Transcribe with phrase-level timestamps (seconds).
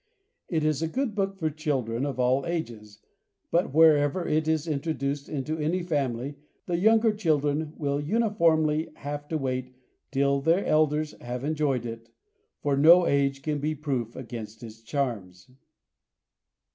[0.49, 3.03] It is a good book for children of all ages,
[3.51, 9.37] but wherever it is introduced into any family the younger children will uniformly have to
[9.37, 9.75] wait
[10.09, 12.09] till their elders have enjoyed it,
[12.63, 15.51] for no age can be proof against its charms.